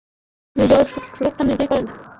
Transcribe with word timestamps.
নিজের 0.55 0.81
সুরক্ষা 1.13 1.43
নিজেই 1.43 1.67
করেন। 1.67 1.85